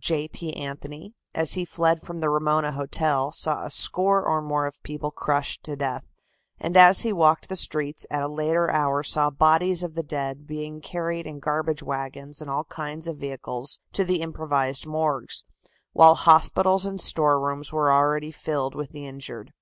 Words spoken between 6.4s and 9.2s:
and as he walked the streets at a later hour